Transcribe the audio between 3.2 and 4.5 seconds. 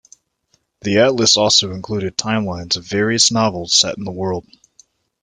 novels set in the world.